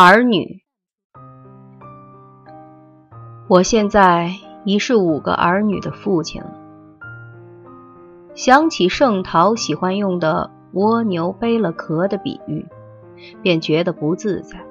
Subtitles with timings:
[0.00, 0.62] 儿女。
[3.48, 4.30] 我现在
[4.64, 6.54] 已是五个儿女的父亲了。
[8.32, 12.64] 想起盛陶喜欢用的蜗牛背了壳的比喻，
[13.42, 14.64] 便觉得不自在。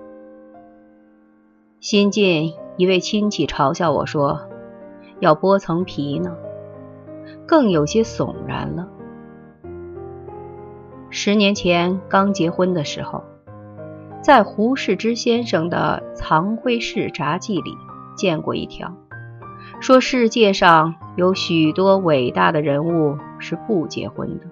[1.81, 4.47] 新近一位亲戚嘲笑我说
[5.19, 6.37] ：“要剥层皮呢。”
[7.45, 8.87] 更有些悚然了。
[11.09, 13.25] 十年前刚结婚的时候，
[14.27, 17.71] 在胡适之先生的《藏灰式札记》里
[18.17, 18.93] 见过一条，
[19.79, 24.45] 说世界上有许多伟大的人物是不结婚的。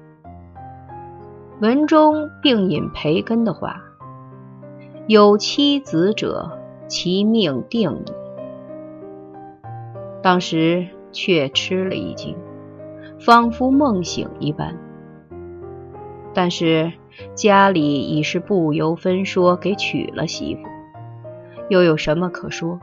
[1.59, 3.81] 文中并引培根的话
[5.07, 8.13] ：“有妻子者，其命定矣。”
[10.23, 12.33] 当时却吃了一惊。
[13.19, 14.77] 仿佛梦醒一般，
[16.33, 16.93] 但是
[17.33, 20.61] 家里已是不由分说给娶了媳妇，
[21.69, 22.79] 又有什么可说？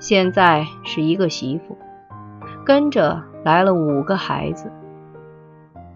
[0.00, 1.76] 现在是一个媳妇，
[2.64, 4.72] 跟着来了五个孩子，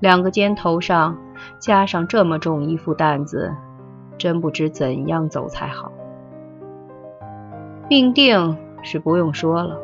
[0.00, 1.18] 两个肩头上
[1.58, 3.52] 加上这么重一副担子，
[4.16, 5.90] 真不知怎样走才好。
[7.88, 9.78] 命定是不用说了。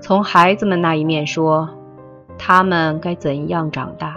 [0.00, 1.68] 从孩子们那一面说，
[2.38, 4.16] 他们该怎样长大，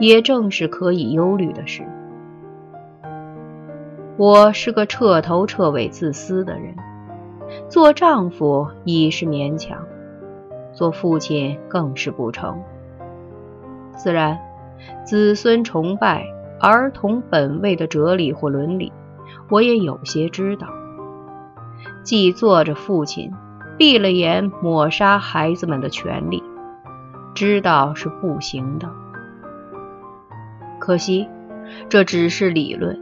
[0.00, 1.84] 也正是可以忧虑的事。
[4.16, 6.74] 我是个彻头彻尾自私的人，
[7.68, 9.78] 做丈夫已是勉强，
[10.72, 12.60] 做父亲更是不成。
[13.94, 14.38] 自然，
[15.04, 16.24] 子孙崇拜、
[16.58, 18.92] 儿童本位的哲理或伦理，
[19.50, 20.66] 我也有些知道。
[22.02, 23.30] 既做着父亲。
[23.78, 26.42] 闭了眼，抹杀孩子们的权利，
[27.34, 28.86] 知道是不行的。
[30.80, 31.28] 可惜，
[31.88, 32.98] 这只是理论。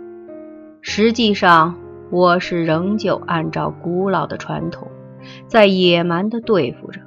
[0.83, 1.77] 实际上，
[2.11, 4.89] 我是仍旧按照古老的传统，
[5.47, 7.01] 在野蛮地对付着，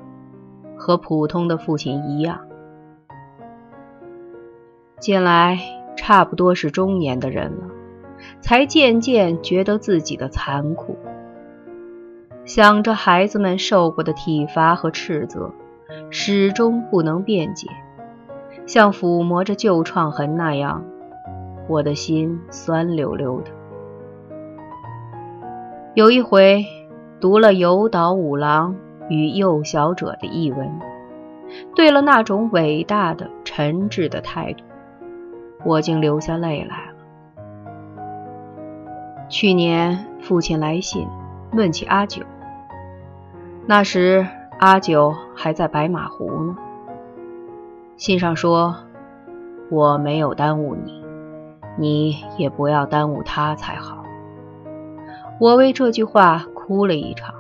[0.77, 2.39] 和普通的父亲一样。
[4.99, 5.59] 近来
[5.97, 7.67] 差不多是中年的人了，
[8.39, 10.97] 才渐渐觉得自己的残酷。
[12.45, 15.51] 想着孩子们受过的体罚和斥责，
[16.09, 17.67] 始终不能辩解，
[18.65, 20.83] 像抚摸着旧创痕那样，
[21.67, 23.51] 我的心酸溜溜的。
[25.93, 26.65] 有一回
[27.19, 28.75] 读了有岛五郎
[29.09, 30.79] 与幼小者的译文，
[31.75, 34.63] 对了那种伟大的诚挚的态度，
[35.65, 36.93] 我竟流下泪来了。
[39.29, 41.07] 去年父亲来信。
[41.53, 42.23] 问起阿九，
[43.67, 44.25] 那时
[44.57, 46.55] 阿九还在白马湖呢。
[48.01, 48.77] 信上说
[49.69, 51.05] ：“我没有耽误你，
[51.77, 54.03] 你也不要耽误他才好。”
[55.39, 57.35] 我为这句话哭了一场。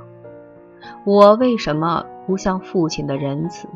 [1.03, 3.67] 我为什么不像父亲的仁慈？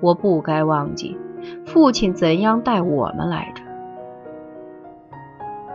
[0.00, 1.18] 我不该忘记
[1.66, 3.62] 父亲怎样待我们来着。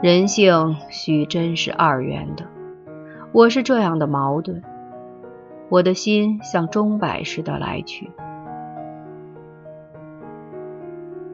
[0.01, 2.43] 人性须真是二元的。
[3.31, 4.63] 我是这样的矛盾，
[5.69, 8.09] 我的心像钟摆似的来去。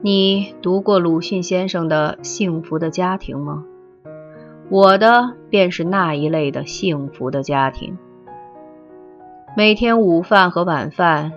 [0.03, 3.63] 你读过鲁迅先生的《幸福的家庭》吗？
[4.67, 7.99] 我的便是那一类的幸福的家庭。
[9.55, 11.33] 每天午饭和晚饭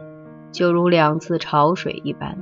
[0.50, 2.38] 就如两次潮水一般，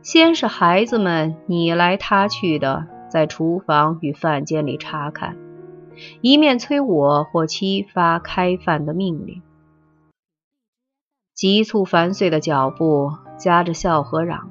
[0.00, 5.36] 先是孩子们你来他去的在厨房与饭间里查看。
[6.20, 9.42] 一面催我或妻发开饭的命令，
[11.34, 14.50] 急促繁碎的脚步夹着笑和嚷，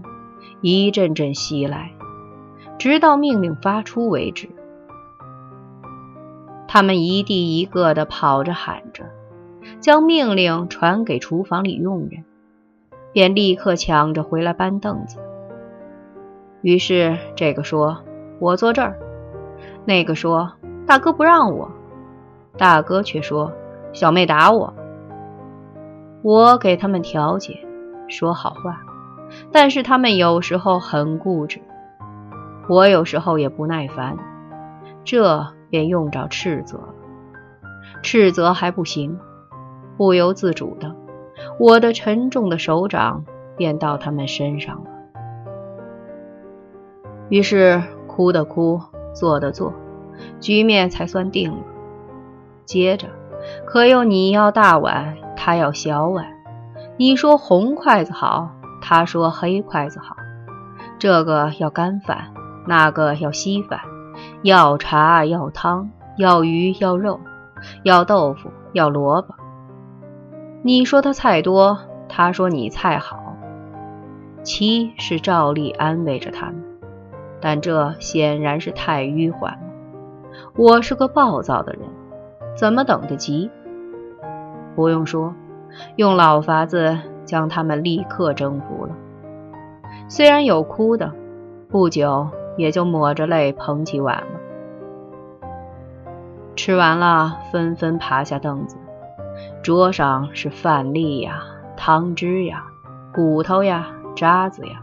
[0.68, 1.92] 一阵阵袭来，
[2.80, 4.50] 直到命令发出为止。
[6.68, 9.04] 他们一地一个的跑着喊着，
[9.80, 12.24] 将命令传给厨房里佣人，
[13.14, 15.20] 便立刻抢着回来搬凳子。
[16.64, 18.02] 于是这个说
[18.42, 18.98] ：“我坐这儿。”
[19.86, 20.52] 那个说。
[20.88, 21.72] 大哥不让我，
[22.58, 23.52] 大哥却说
[23.94, 24.74] 小妹打我。
[26.24, 27.60] 我给他们调解，
[28.08, 28.82] 说好话，
[29.52, 31.62] 但是他们有时候很固执，
[32.70, 34.18] 我有时候也不耐烦，
[35.04, 36.94] 这便用着斥责了。
[38.02, 39.20] 斥责还不行，
[39.98, 40.96] 不由自主的，
[41.60, 43.24] 我的沉重的手掌
[43.58, 44.90] 便到他们身上了。
[47.30, 48.80] 于是哭的哭，
[49.14, 49.74] 坐的坐。
[50.40, 51.58] 局面才算定了。
[52.64, 53.10] 接着，
[53.66, 56.24] 可又你要大碗，他要小碗；
[56.98, 58.55] 你说红筷子好，
[58.88, 60.16] 他说黑筷子好；
[61.00, 62.32] 这个要干饭，
[62.68, 63.80] 那个要稀饭；
[64.44, 65.90] 要茶要汤，
[66.20, 67.20] 要鱼要肉，
[67.82, 69.34] 要豆腐要萝卜。
[70.62, 73.18] 你说他菜多，他说你菜好。
[74.44, 76.64] 七是照例安慰着他们，
[77.42, 79.60] 但这显然是太迂缓了。
[80.56, 81.82] 我是个暴躁的人，
[82.56, 83.50] 怎么等得及？
[84.76, 85.34] 不用说，
[85.96, 88.96] 用老法子将他们立刻征服了。
[90.08, 91.12] 虽然有哭的，
[91.68, 94.40] 不久也就抹着泪捧起碗了。
[96.56, 98.78] 吃完了，纷纷爬下凳子。
[99.62, 101.44] 桌上是饭粒呀、
[101.76, 102.64] 汤汁呀、
[103.14, 104.82] 骨头呀、渣子呀，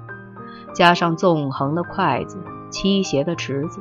[0.74, 3.80] 加上纵横的筷子、倾斜的池子，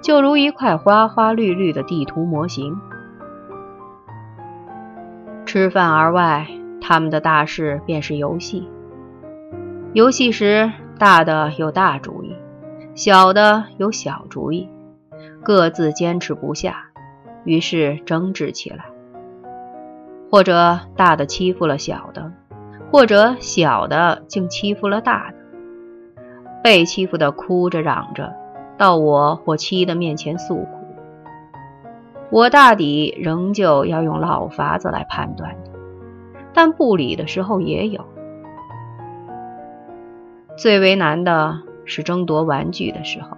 [0.00, 2.78] 就如一块花花绿绿的地图模型。
[5.44, 6.46] 吃饭而外，
[6.88, 8.68] 他们的大事便是游戏。
[9.92, 12.36] 游戏时，大的有大主意，
[12.94, 14.68] 小的有小主意，
[15.42, 16.84] 各自坚持不下，
[17.42, 18.84] 于是争执起来。
[20.30, 22.30] 或者大的欺负了小的，
[22.92, 25.36] 或者小的竟欺负了大的。
[26.62, 28.32] 被欺负的哭着嚷着，
[28.78, 30.68] 到我或妻的面前诉苦。
[32.30, 35.56] 我大抵仍旧要用老法子来判断，
[36.56, 38.02] 但不理的时候也有。
[40.56, 43.36] 最为难的是争夺玩具的时候，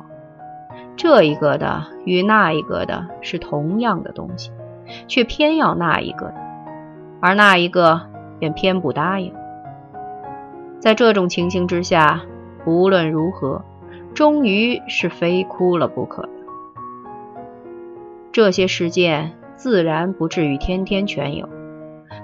[0.95, 4.53] 这一个的与那一个的是同样的东西，
[5.09, 6.35] 却偏要那一个的。
[7.21, 8.03] 而那一个
[8.39, 9.35] 便偏不答应。
[10.79, 12.23] 在这种情形之下，
[12.67, 13.65] 无论如何，
[14.15, 16.29] 终于是非哭了不可。
[18.31, 21.49] 这些事件自然不至于天天全有，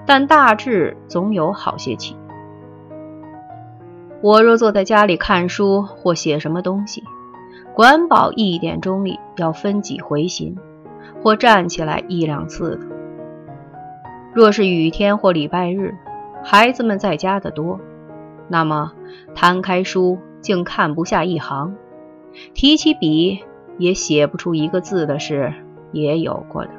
[0.05, 2.15] 但大致总有好些起。
[4.21, 7.03] 我若坐在家里看书或写什么东西，
[7.73, 10.57] 管保一点钟里要分几回心，
[11.21, 12.85] 或站起来一两次的。
[14.33, 15.93] 若是雨天或礼拜日，
[16.43, 17.79] 孩子们在家的多，
[18.47, 18.93] 那么
[19.35, 21.75] 摊开书竟看不下一行，
[22.53, 23.43] 提起笔
[23.77, 25.53] 也写不出一个字的事
[25.91, 26.71] 也有过的。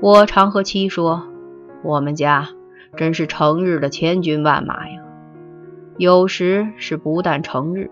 [0.00, 1.26] 我常和妻说，
[1.82, 2.48] 我们家
[2.96, 5.02] 真是成日的千军万马呀，
[5.96, 7.90] 有时是不但成日，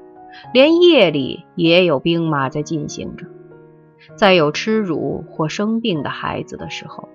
[0.52, 3.26] 连夜里也有兵马在进行着。
[4.14, 7.08] 在有吃乳或生病的孩子的时候。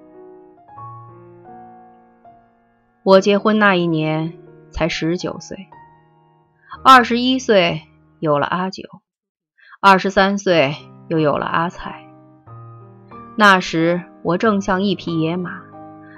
[3.03, 4.33] 我结婚那一年
[4.71, 5.69] 才十九岁，
[6.83, 7.83] 二十一岁
[8.19, 8.83] 有了阿九，
[9.79, 10.75] 二十三岁
[11.07, 12.05] 又有了阿菜。
[13.37, 15.61] 那时我正像一匹野马，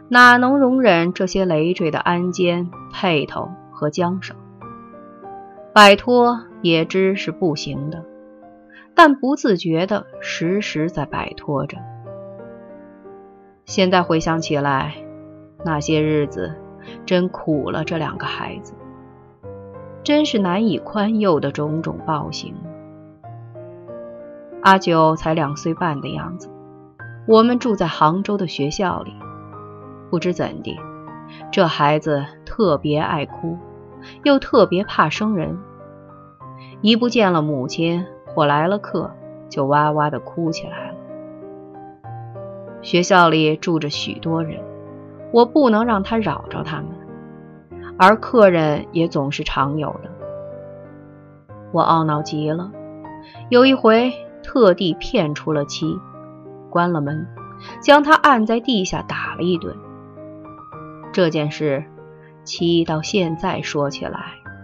[0.09, 4.35] 哪能容忍这些累赘的鞍肩、辔头和缰绳？
[5.73, 8.03] 摆脱也知是不行的，
[8.93, 11.77] 但不自觉的时时在摆脱着。
[13.65, 14.95] 现在回想起来，
[15.63, 16.55] 那些日子。
[17.05, 18.73] 真苦了这两个孩子，
[20.03, 22.53] 真是难以宽宥的种种暴行。
[24.61, 26.49] 阿九才两岁半的样子，
[27.25, 29.13] 我们住在杭州的学校里，
[30.09, 30.77] 不知怎地，
[31.51, 33.57] 这孩子特别爱哭，
[34.23, 35.57] 又特别怕生人，
[36.81, 39.11] 一不见了母亲或来了客，
[39.49, 40.97] 就哇哇的哭起来了。
[42.81, 44.59] 学校里住着许多人。
[45.31, 46.89] 我不能让他扰着他们，
[47.97, 50.11] 而客人也总是常有的。
[51.71, 52.71] 我懊恼极了，
[53.49, 54.13] 有一回
[54.43, 55.97] 特地骗出了妻，
[56.73, 57.27] 关了门，
[57.83, 59.77] 将他按在地下打了一顿。
[61.11, 61.83] 这件事，
[62.43, 64.19] 妻到现在说起来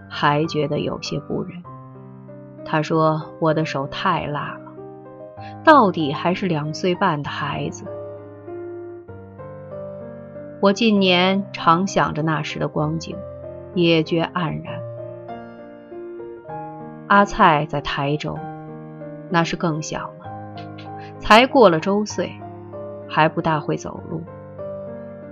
[0.08, 1.62] 还觉得有些不忍。
[2.64, 4.72] 他说我的手太辣了，
[5.62, 7.84] 到底还是两岁半的孩子。
[10.60, 13.16] 我近年常想着那时的光景，
[13.74, 14.80] 也觉黯然。
[17.06, 18.36] 阿菜在台州，
[19.30, 20.10] 那是更小，
[21.20, 22.32] 才过了周岁，
[23.08, 24.22] 还不大会走路，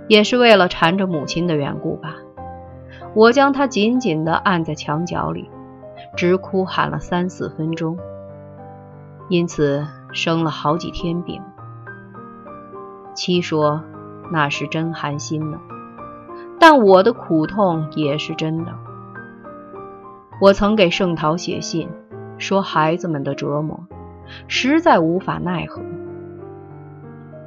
[0.07, 2.15] 也是为了缠着母亲的缘故吧。
[3.13, 5.49] 我将他紧紧地按在墙角里，
[6.15, 7.97] 直哭喊了三四分钟，
[9.27, 11.41] 因此生了好几天病。
[13.13, 13.83] 七说。
[14.31, 15.57] 那是真寒心呢，
[16.59, 18.71] 但我的苦痛也是真的。
[20.39, 21.89] 我曾给盛桃写信，
[22.37, 23.87] 说孩子们的折磨，
[24.47, 25.81] 实在无法奈何。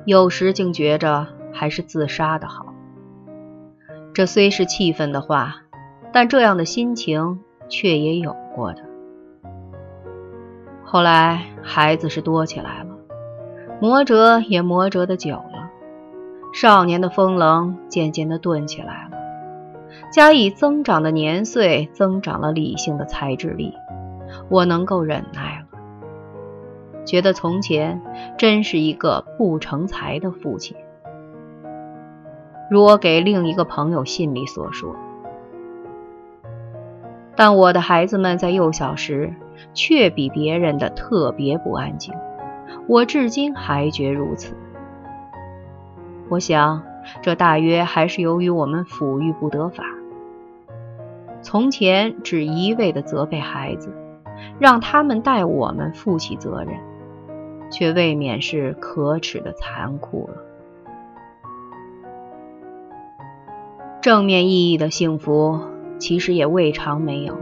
[0.05, 2.75] 有时竟觉着还是自杀的好。
[4.15, 5.57] 这虽是气愤的话，
[6.13, 8.83] 但这样的心情却也有过的。
[10.85, 12.91] 后来孩子是多起来了，
[13.81, 15.71] 磨折也磨折的久了，
[16.53, 19.17] 少年的风棱渐渐的钝起来了，
[20.13, 23.73] 加以增长的年岁，增长了理性的才智力，
[24.51, 25.62] 我能够忍耐了，
[27.05, 28.01] 觉得从前
[28.37, 30.77] 真是一个不成才的父亲。
[32.71, 34.97] 如我给另一个朋友信里所说，
[37.37, 39.35] 但我的孩子们在幼小时。
[39.75, 42.13] 却比别人的特别不安静，
[42.89, 44.57] 我至今还觉如此。
[46.29, 46.83] 我想，
[47.21, 49.85] 这大约还是由于我们抚育不得法。
[51.43, 53.95] 从前只一味的责备孩子，
[54.59, 56.75] 让他们代我们负起责任，
[57.73, 60.37] 却未免是可耻的残酷了。
[64.01, 65.59] 正面意义的幸福，
[65.99, 67.37] 其实也未尝没有。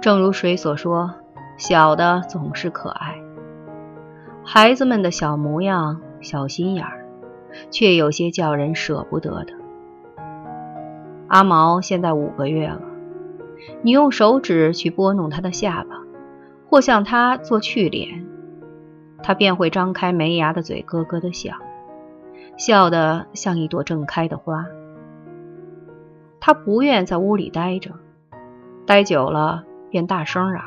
[0.00, 1.14] 正如水所说，
[1.56, 3.16] 小的总是可爱。
[4.44, 7.06] 孩子们的小模样、小心眼儿，
[7.70, 9.54] 却有些叫人舍不得的。
[11.28, 12.82] 阿毛现在五个月了，
[13.82, 16.02] 你用手指去拨弄他的下巴，
[16.68, 18.26] 或向他做去脸，
[19.22, 21.54] 他便会张开没牙的嘴，咯咯的笑，
[22.56, 24.66] 笑得像一朵正开的花。
[26.40, 27.92] 他不愿在屋里待着，
[28.86, 29.64] 待久了。
[29.90, 30.64] 便大声嚷，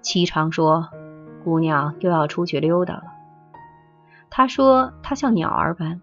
[0.00, 0.90] 七常说
[1.42, 3.02] ：“姑娘又要出去溜达了。”
[4.30, 6.00] 他说：“他像鸟儿般，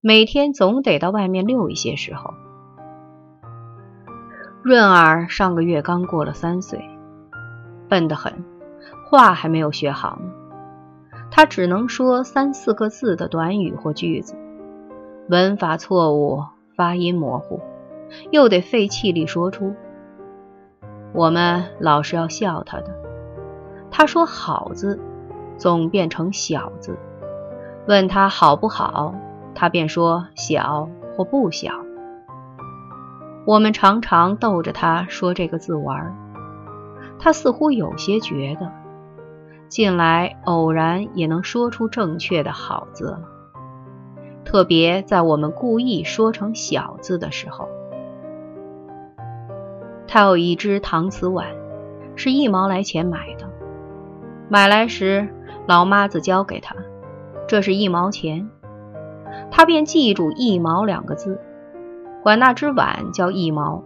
[0.00, 2.32] 每天总得到外面溜一些时候。”
[4.64, 6.88] 润儿上个月刚过了三岁，
[7.86, 8.42] 笨得很，
[9.10, 10.45] 话还没有学好呢。
[11.36, 14.34] 他只能说三四个字的短语或句子，
[15.28, 16.42] 文法错误，
[16.74, 17.60] 发音模糊，
[18.30, 19.74] 又得费气力说出。
[21.12, 22.86] 我们老是要笑他的。
[23.90, 24.98] 他说“好”字，
[25.58, 26.96] 总变成“小”字。
[27.86, 29.14] 问他好不好，
[29.54, 30.88] 他便说“小”
[31.18, 31.70] 或“不小”。
[33.44, 36.16] 我们常常逗着他说这个字玩，
[37.18, 38.72] 他似乎有些觉得，
[39.68, 43.20] 近来偶然也能说出正确的“好”字了。
[44.44, 47.68] 特别在我们故意说成“小”字的时候。
[50.06, 51.48] 他有一只搪瓷碗，
[52.14, 53.50] 是一毛来钱买的。
[54.48, 55.28] 买来时，
[55.66, 56.76] 老妈子交给他，
[57.48, 58.48] 这是一毛钱。
[59.50, 61.40] 他便记住“一毛”两个字，
[62.22, 63.82] 管那只碗叫一毛。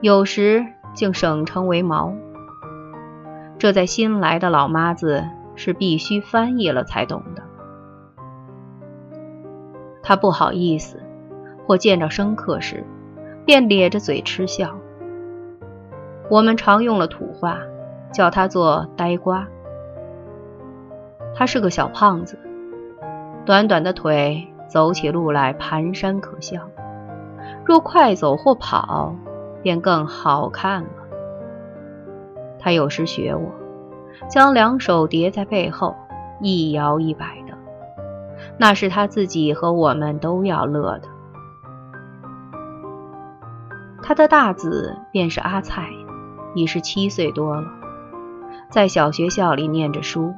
[0.00, 2.12] 有时竟省称为毛。
[3.62, 7.44] 这在新来的老妈子是必须翻译了才懂的。
[10.02, 11.00] 他不好意思，
[11.64, 12.84] 或见着生客时。
[13.44, 14.76] 便咧着嘴嗤笑。
[16.28, 17.60] 我们常用了土话，
[18.12, 19.46] 叫他做呆瓜。
[21.32, 22.36] 他是个小胖子，
[23.44, 26.68] 短短的腿，走起路来蹒跚可笑。
[27.64, 29.14] 若快走或跑，
[29.62, 30.88] 便更好看了。
[32.62, 33.50] 他有时学我，
[34.28, 35.96] 将两手叠在背后，
[36.40, 37.58] 一摇一摆的，
[38.56, 41.08] 那是他自己和我们都要乐的。
[44.00, 45.88] 他的大子便是阿菜，
[46.54, 47.66] 已是七岁多了，
[48.70, 50.32] 在小学校里念着书，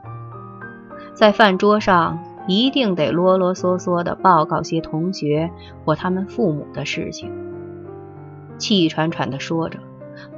[1.13, 5.51] 在饭桌上一定得啰啰嗦嗦地报告些同学
[5.85, 7.31] 或他们父母的事情，
[8.59, 9.79] 气喘喘地说着，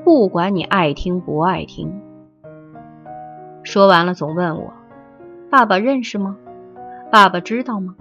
[0.05, 2.01] 不管你爱听不爱听。
[3.63, 4.73] 说完了，总问我
[5.51, 6.37] ：“爸爸认识吗？
[7.11, 7.97] 爸爸知道吗？”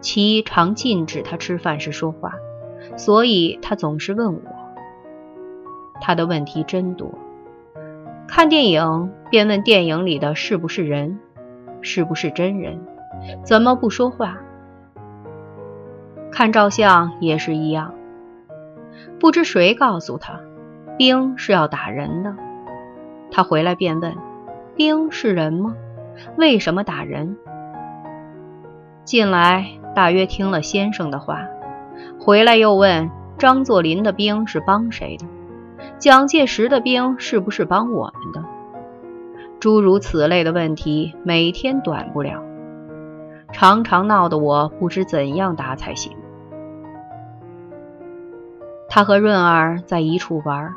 [0.00, 2.34] 其常禁止他吃饭时说话。
[2.96, 4.40] 所以他总是问我，
[6.02, 7.10] 他的问题真多。
[8.28, 11.18] 看电影便问电影里的是不是人，
[11.80, 12.78] 是不是真人，
[13.42, 14.38] 怎么不说话？
[16.30, 17.94] 看照相也是一样，
[19.24, 20.38] 不知谁告诉他，
[20.98, 22.36] 兵是要打人的。
[23.30, 24.14] 他回来便问，
[24.76, 25.74] 兵是人吗？
[26.36, 27.38] 为什么打人？
[29.06, 31.46] 近来大约听了先生的话。
[32.20, 35.24] 回来又问张作霖的兵是帮谁的？
[35.98, 38.44] 蒋介石的兵是不是帮我们的？
[39.58, 42.42] 诸如此类的问题，每天短不了，
[43.52, 46.14] 常常闹得我不知怎样答才行。
[48.94, 50.72] 他和润儿在一处玩，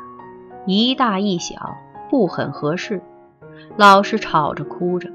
[0.66, 1.76] 一大一小，
[2.10, 3.00] 不很合适，
[3.76, 5.08] 老是吵着哭着，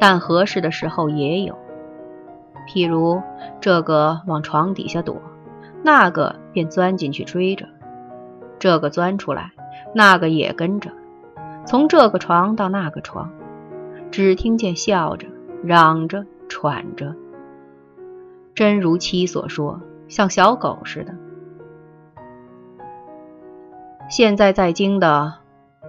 [0.00, 1.56] 但合适的时候也有。
[2.66, 3.22] 譬如
[3.60, 5.22] 这个往床底下躲，
[5.84, 7.66] 那个便钻进去追着；
[8.58, 9.52] 这个钻出来，
[9.94, 10.90] 那个也跟着，
[11.64, 13.30] 从这个床到那个床，
[14.10, 15.28] 只听见笑着、
[15.62, 17.14] 嚷着、喘着，
[18.52, 21.14] 真如七所说，像小狗似的。
[24.10, 25.34] 现在在京的，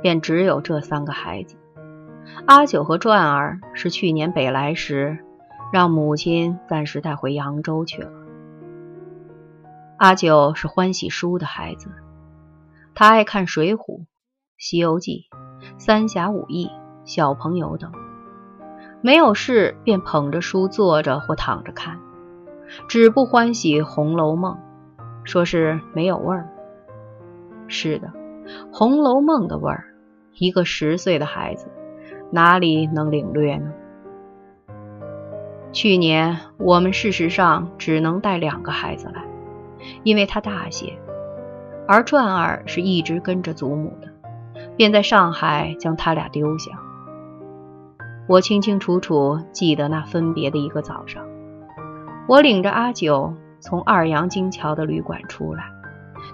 [0.03, 1.55] 便只有这三个孩子。
[2.45, 5.17] 阿九和转儿是去年北来时，
[5.73, 8.11] 让母亲暂时带回扬州去了。
[9.97, 11.89] 阿九是欢喜书的孩子，
[12.93, 13.77] 他爱看《水浒》
[14.55, 15.25] 《西游记》
[15.79, 16.67] 《三侠五义》
[17.05, 17.91] 《小朋友》等，
[19.01, 21.99] 没有事便捧着书坐着或躺着看，
[22.87, 24.53] 只不欢喜《红楼梦》，
[25.23, 26.47] 说是没有味儿。
[27.71, 28.07] 是的，
[28.73, 29.85] 《红楼梦》的味儿，
[30.35, 31.67] 一个十岁的孩子
[32.29, 33.71] 哪里能领略呢？
[35.71, 39.23] 去年我们事实上只能带两个孩子来，
[40.03, 40.99] 因为他大些，
[41.87, 44.09] 而转儿是一直跟着祖母的，
[44.75, 46.71] 便在上海将他俩丢下。
[48.27, 51.25] 我清清楚楚记得那分别的一个早上，
[52.27, 55.63] 我领着阿九从二杨金桥的旅馆出来。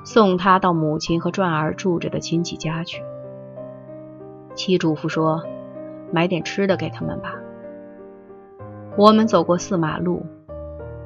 [0.03, 3.03] 送他到母亲和转儿住着的亲戚家去。
[4.55, 5.43] 七嘱咐说
[6.11, 7.35] ：“买点吃的给他们吧。”
[8.97, 10.25] 我们走过四马路，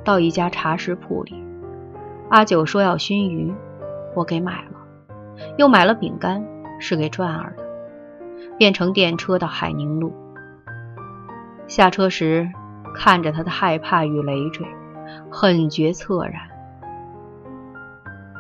[0.04, 1.34] 到一家茶食铺里，
[2.30, 3.54] 阿九说要熏鱼，
[4.16, 4.78] 我给买了，
[5.58, 6.46] 又买了饼干，
[6.80, 7.64] 是给转儿的，
[8.58, 10.14] 便乘电车到海宁路。
[11.68, 12.50] 下车时，
[12.96, 14.66] 看着他的害怕与累赘，
[15.30, 16.51] 很觉恻然。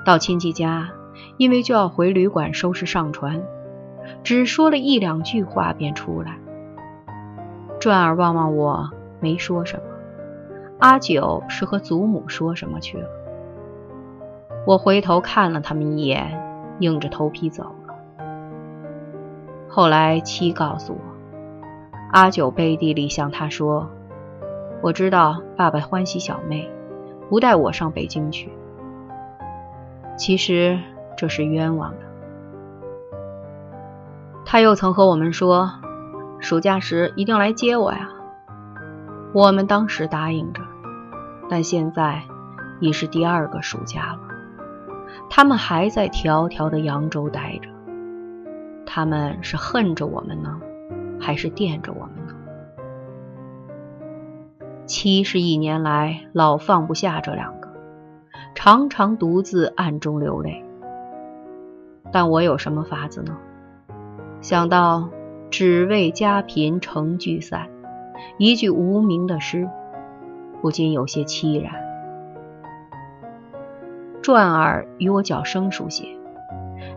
[0.03, 0.89] 到亲戚家，
[1.38, 3.43] 因为就要回旅馆收拾上船，
[4.24, 6.38] 只说了一两句话便出来。
[7.79, 8.89] 转而望望我，
[9.20, 9.84] 没说什么。
[10.79, 13.08] 阿九是和祖母说什么去了。
[14.65, 16.41] 我回头看了他们一眼，
[16.79, 18.25] 硬着头皮走了。
[19.67, 21.00] 后来七告诉我，
[22.12, 23.89] 阿九背地里向他说
[24.81, 26.70] ：“我知道爸爸欢喜小妹，
[27.29, 28.51] 不带我上北京去。”
[30.17, 30.79] 其实
[31.17, 31.97] 这是冤枉的。
[34.45, 35.71] 他又曾和我们说，
[36.39, 38.09] 暑假时一定来接我呀。
[39.33, 40.61] 我们当时答应着，
[41.50, 42.21] 但现在
[42.79, 44.19] 已是第二个暑假了，
[45.29, 47.69] 他们还在迢迢的扬州待着。
[48.85, 50.59] 他们是恨着我们呢，
[51.17, 52.33] 还是惦着我们呢？
[54.85, 57.60] 七十一年来老放不下这两个。
[58.53, 60.64] 常常独自暗中流泪，
[62.11, 63.37] 但我有什么法子呢？
[64.42, 65.09] 想到
[65.50, 67.70] “只为家贫成聚散”
[68.37, 69.68] 一句无名的诗，
[70.61, 71.74] 不禁有些凄然。
[74.22, 76.05] 转儿与我较生疏些，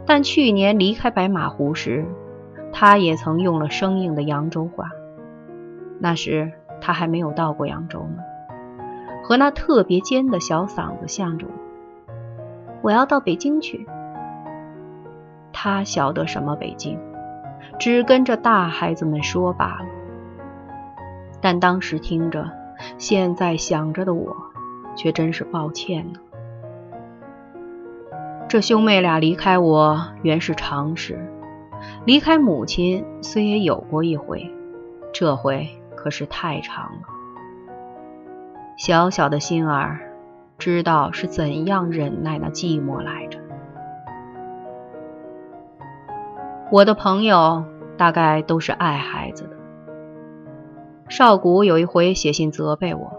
[0.04, 2.04] 但去年离开白马湖时，
[2.72, 4.90] 他也曾用了生硬的扬州话。
[5.98, 8.22] 那时他还没有到过扬州呢。
[9.24, 12.12] 和那特别尖的小嗓子向着我，
[12.82, 13.88] 我要到北京去。
[15.50, 16.98] 他晓得什么北京，
[17.78, 19.86] 只跟着大孩子们说罢了。
[21.40, 22.50] 但当时听着，
[22.98, 24.36] 现在想着的我，
[24.94, 26.20] 却真是抱歉呢。
[28.46, 31.18] 这兄妹俩离开我原是常事，
[32.04, 34.52] 离开母亲虽也有过一回，
[35.14, 37.13] 这回可是太长了。
[38.76, 40.00] 小小的心儿，
[40.58, 43.38] 知道是怎样忍耐那寂寞来着。
[46.72, 47.64] 我的朋友
[47.96, 49.50] 大概都是爱孩子的。
[51.08, 53.12] 少谷有一回写信责备我，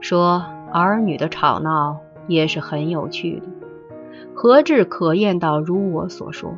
[0.00, 3.46] 说儿女的吵闹也是很有趣的，
[4.34, 6.54] 何至可厌到如我所说？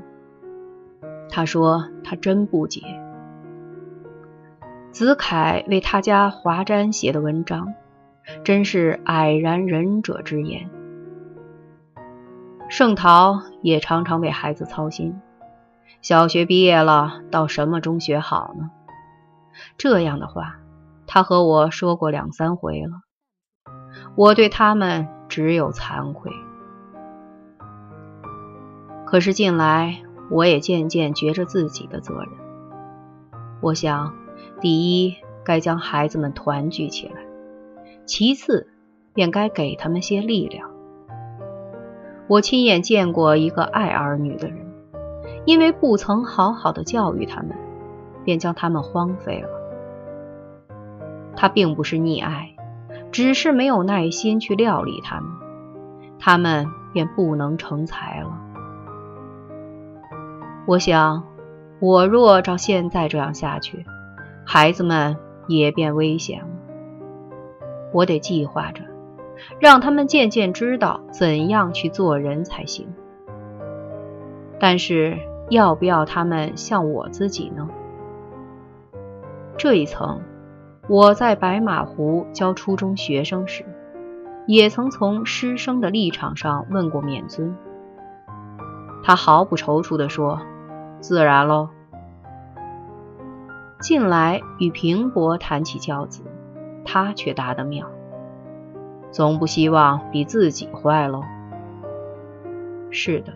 [1.30, 2.82] 他说他真不解。
[4.90, 7.72] 子凯为他家华瞻写的文章。
[8.44, 10.70] 真是蔼然仁者之言。
[12.68, 15.20] 盛桃也常常为孩子操心。
[16.00, 18.70] 小学毕业了，到什么中学好呢？
[19.78, 20.56] 这样的话，
[21.06, 23.02] 他和我说过两三回了。
[24.16, 26.32] 我对他们只有惭愧。
[29.06, 32.28] 可是近来，我也渐渐觉着自己的责任。
[33.60, 34.14] 我想，
[34.60, 37.23] 第一，该将孩子们团聚起来。
[38.06, 38.68] 其次，
[39.12, 40.70] 便该给他们些力量。
[42.26, 44.58] 我亲眼见过一个爱儿女的人，
[45.44, 47.56] 因为不曾好好的教育他们，
[48.24, 49.48] 便将他们荒废了。
[51.36, 52.54] 他并不是溺爱，
[53.12, 55.30] 只是没有耐心去料理他们，
[56.18, 58.40] 他们便不能成才了。
[60.66, 61.24] 我想，
[61.80, 63.84] 我若照现在这样下去，
[64.46, 66.46] 孩子们也变危险了。
[67.94, 68.82] 我得计划着，
[69.60, 72.92] 让他们渐渐知道怎样去做人才行。
[74.58, 75.16] 但是，
[75.48, 77.68] 要不要他们像我自己呢？
[79.56, 80.20] 这一层，
[80.88, 83.64] 我在白马湖教初中学生时，
[84.48, 87.56] 也曾从师生的立场上问过免尊。
[89.04, 90.40] 他毫不踌躇地说
[90.98, 91.68] ：“自然喽。”
[93.80, 96.24] 近来与平伯谈起教子。
[96.84, 97.90] 他却答得妙，
[99.10, 101.22] 总不希望比自己坏喽。
[102.90, 103.32] 是的，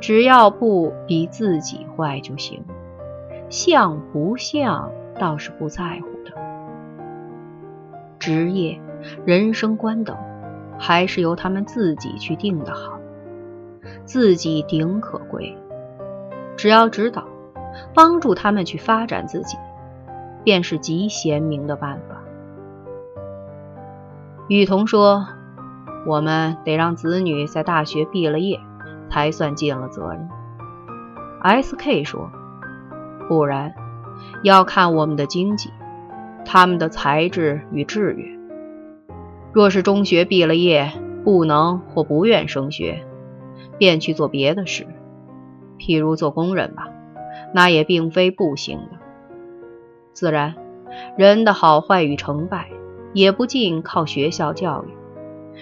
[0.00, 2.62] 只要不比自己坏就行，
[3.48, 6.32] 像不像倒是不在乎的。
[8.18, 8.80] 职业、
[9.24, 10.16] 人生观等，
[10.78, 12.98] 还是由他们自己去定的好，
[14.04, 15.56] 自己顶可贵。
[16.56, 17.24] 只要指导、
[17.94, 19.56] 帮助他们去发展自己，
[20.42, 22.13] 便是极贤明的办法。
[24.46, 25.26] 雨桐说
[26.04, 28.60] ：“我们得让子女在大学毕了业，
[29.10, 30.28] 才算尽了责任。
[31.40, 32.30] ”S.K 说
[33.26, 33.74] ：“不然，
[34.42, 35.70] 要看我们的经济，
[36.44, 38.38] 他们的才智与志愿。
[39.54, 40.92] 若是中学毕了业，
[41.24, 43.02] 不能或不愿升学，
[43.78, 44.86] 便去做别的事，
[45.78, 46.90] 譬如做工人吧，
[47.54, 48.98] 那也并非不行的。
[50.12, 50.54] 自然，
[51.16, 52.68] 人的好坏与成败。”
[53.14, 54.88] 也不尽靠学校教育，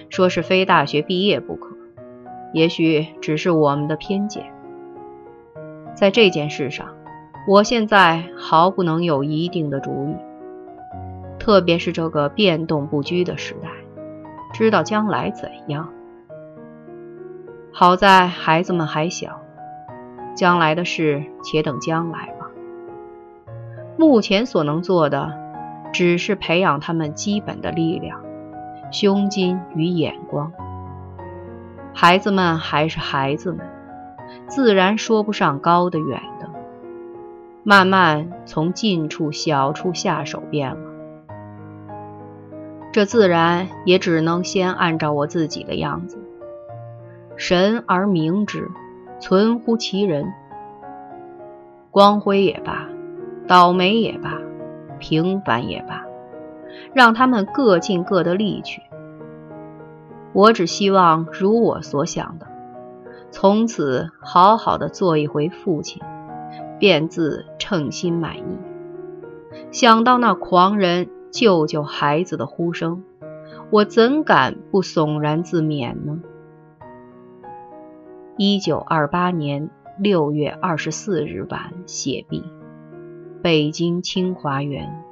[0.09, 1.77] 说是非大学毕业不可，
[2.55, 4.47] 也许只是我们的偏见。
[5.95, 6.88] 在这件事上，
[7.47, 10.17] 我现在毫不能有一定的主意。
[11.38, 13.69] 特别是这个变动不居的时代，
[14.55, 15.91] 知道将来怎样？
[17.71, 19.41] 好在孩子们还小，
[20.35, 22.51] 将来的事且等将来吧。
[23.99, 25.42] 目前所能做的。
[25.93, 28.21] 只是培养他们基本的力量、
[28.91, 30.53] 胸襟与眼光。
[31.95, 33.69] 孩子们还是孩子们，
[34.49, 36.49] 自然说不上高的远的。
[37.65, 40.91] 慢慢从近处、小处下手便了。
[42.91, 46.19] 这自然也只能先按照我自己的样子。
[47.37, 48.69] 神而明之，
[49.21, 50.33] 存乎其人。
[51.91, 52.89] 光辉也罢，
[53.47, 54.42] 倒霉也罢。
[55.03, 56.07] 平凡也罢，
[56.95, 58.81] 让他们各尽各的力去。
[60.33, 62.47] 我只希望如我所想的，
[63.33, 66.01] 从此好好的做一回父亲，
[66.79, 68.57] 便自称心满意。
[69.73, 73.03] 想到那狂人救救孩子的呼声，
[73.71, 76.21] 我怎敢不悚然自勉呢？
[78.37, 82.45] 一九二八年六月二十四日晚写毕。
[83.43, 85.12] 北京清华园。